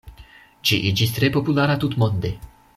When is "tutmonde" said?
1.85-2.37